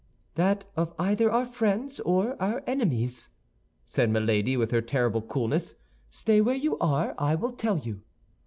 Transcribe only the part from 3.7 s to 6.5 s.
said Milady, with her terrible coolness. "Stay